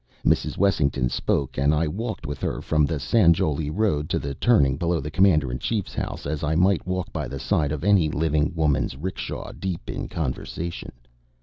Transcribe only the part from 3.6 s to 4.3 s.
road to